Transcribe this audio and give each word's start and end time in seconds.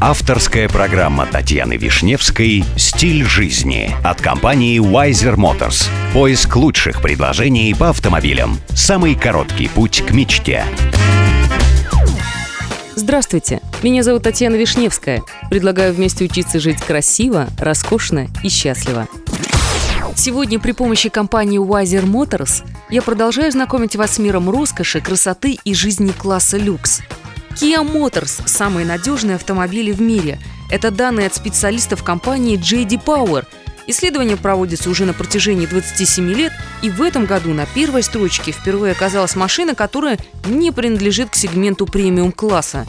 Авторская 0.00 0.68
программа 0.68 1.26
Татьяны 1.26 1.76
Вишневской 1.76 2.64
«Стиль 2.76 3.24
жизни» 3.24 3.94
от 4.04 4.20
компании 4.20 4.78
Wiser 4.80 5.36
Motors. 5.36 5.88
Поиск 6.12 6.56
лучших 6.56 7.00
предложений 7.00 7.74
по 7.78 7.88
автомобилям. 7.88 8.58
Самый 8.70 9.14
короткий 9.14 9.68
путь 9.68 10.02
к 10.06 10.10
мечте. 10.10 10.64
Здравствуйте, 12.94 13.60
меня 13.82 14.02
зовут 14.02 14.24
Татьяна 14.24 14.56
Вишневская. 14.56 15.22
Предлагаю 15.48 15.94
вместе 15.94 16.24
учиться 16.24 16.60
жить 16.60 16.82
красиво, 16.82 17.48
роскошно 17.58 18.28
и 18.42 18.48
счастливо. 18.48 19.08
Сегодня 20.16 20.58
при 20.58 20.72
помощи 20.72 21.08
компании 21.08 21.60
Wiser 21.60 22.04
Motors 22.04 22.64
я 22.90 23.02
продолжаю 23.02 23.50
знакомить 23.50 23.96
вас 23.96 24.12
с 24.12 24.18
миром 24.18 24.50
роскоши, 24.50 25.00
красоты 25.00 25.58
и 25.64 25.74
жизни 25.74 26.12
класса 26.12 26.56
люкс. 26.56 27.00
Kia 27.56 27.84
Motors– 27.84 28.42
самые 28.46 28.86
надежные 28.86 29.36
автомобили 29.36 29.92
в 29.92 30.00
мире. 30.00 30.38
Это 30.70 30.90
данные 30.90 31.28
от 31.28 31.34
специалистов 31.34 32.02
компании 32.02 32.58
JD 32.58 33.04
Power. 33.04 33.44
Исследование 33.86 34.36
проводится 34.36 34.90
уже 34.90 35.04
на 35.04 35.12
протяжении 35.12 35.66
27 35.66 36.30
лет, 36.32 36.52
и 36.82 36.90
в 36.90 37.02
этом 37.02 37.26
году 37.26 37.52
на 37.52 37.66
первой 37.66 38.02
строчке 38.02 38.52
впервые 38.52 38.92
оказалась 38.92 39.36
машина, 39.36 39.74
которая 39.74 40.18
не 40.46 40.70
принадлежит 40.72 41.30
к 41.30 41.34
сегменту 41.34 41.86
премиум-класса. 41.86 42.86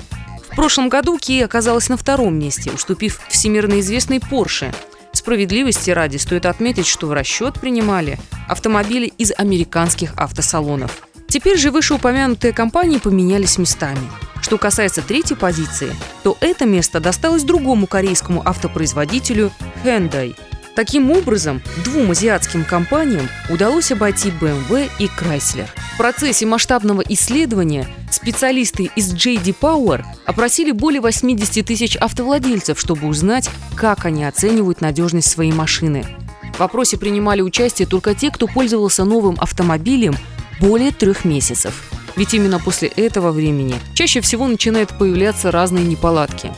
В 0.49 0.55
прошлом 0.55 0.89
году 0.89 1.17
Kia 1.17 1.43
оказалась 1.43 1.89
на 1.89 1.97
втором 1.97 2.39
месте, 2.39 2.71
уступив 2.71 3.21
всемирно 3.29 3.79
известной 3.79 4.17
Porsche– 4.17 4.73
Справедливости 5.15 5.91
ради 5.91 6.17
стоит 6.17 6.45
отметить, 6.45 6.85
что 6.85 7.07
в 7.07 7.13
расчет 7.13 7.59
принимали 7.59 8.19
автомобили 8.49 9.07
из 9.17 9.31
американских 9.35 10.13
автосалонов. 10.17 11.07
Теперь 11.27 11.57
же 11.57 11.71
вышеупомянутые 11.71 12.53
компании 12.53 12.97
поменялись 12.97 13.57
местами. 13.57 14.07
Что 14.45 14.59
касается 14.59 15.01
третьей 15.01 15.35
позиции, 15.35 15.91
то 16.21 16.37
это 16.39 16.67
место 16.67 16.99
досталось 16.99 17.41
другому 17.41 17.87
корейскому 17.87 18.47
автопроизводителю 18.47 19.51
Hyundai– 19.83 20.35
Таким 20.75 21.09
образом, 21.09 21.61
двум 21.85 22.11
азиатским 22.11 22.65
компаниям 22.65 23.29
удалось 23.49 23.93
обойти 23.93 24.29
BMW 24.29 24.89
и 24.99 25.05
Chrysler. 25.05 25.67
В 25.93 25.97
процессе 25.97 26.45
масштабного 26.45 27.01
исследования 27.07 27.87
специалисты 28.11 28.91
из 28.97 29.13
JD 29.13 29.55
Power 29.57 30.03
опросили 30.25 30.71
более 30.71 30.99
80 30.99 31.65
тысяч 31.65 31.95
автовладельцев, 31.95 32.77
чтобы 32.77 33.07
узнать, 33.07 33.49
как 33.75 34.05
они 34.05 34.25
оценивают 34.25 34.81
надежность 34.81 35.31
своей 35.31 35.53
машины. 35.53 36.05
В 36.57 36.61
опросе 36.61 36.97
принимали 36.97 37.39
участие 37.39 37.87
только 37.87 38.13
те, 38.13 38.29
кто 38.29 38.45
пользовался 38.45 39.05
новым 39.05 39.37
автомобилем 39.39 40.13
более 40.59 40.91
трех 40.91 41.23
месяцев. 41.23 41.94
Ведь 42.15 42.33
именно 42.33 42.59
после 42.59 42.87
этого 42.87 43.31
времени 43.31 43.75
чаще 43.93 44.21
всего 44.21 44.47
начинают 44.47 44.97
появляться 44.97 45.51
разные 45.51 45.85
неполадки. 45.85 46.51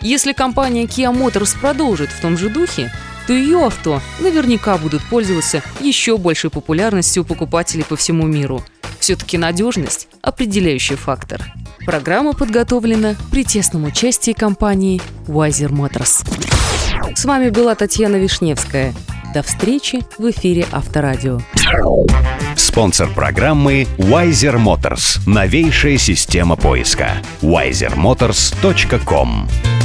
Если 0.00 0.32
компания 0.32 0.84
Kia 0.84 1.12
Motors 1.12 1.58
продолжит 1.60 2.10
в 2.10 2.20
том 2.20 2.38
же 2.38 2.48
духе, 2.48 2.92
то 3.26 3.32
ее 3.32 3.66
авто 3.66 4.00
наверняка 4.20 4.78
будут 4.78 5.02
пользоваться 5.02 5.62
еще 5.80 6.16
большей 6.16 6.50
популярностью 6.50 7.22
у 7.22 7.26
покупателей 7.26 7.84
по 7.84 7.96
всему 7.96 8.26
миру. 8.26 8.62
Все-таки 9.00 9.36
надежность– 9.36 10.08
определяющий 10.22 10.94
фактор. 10.94 11.42
Программа 11.84 12.32
подготовлена 12.32 13.16
при 13.30 13.44
тесном 13.44 13.84
участии 13.84 14.32
компании 14.32 15.00
Wiser 15.26 15.70
Motors. 15.70 16.26
С 17.14 17.24
вами 17.24 17.50
была 17.50 17.74
Татьяна 17.74 18.16
Вишневская. 18.16 18.94
До 19.36 19.42
встречи 19.42 20.00
в 20.16 20.30
эфире 20.30 20.64
Авторадио. 20.72 21.40
Спонсор 22.56 23.10
программы 23.10 23.86
Wiser 23.98 24.56
Motors. 24.56 25.20
Новейшая 25.26 25.98
система 25.98 26.56
поиска. 26.56 27.20
wisermotors.com 27.42 29.75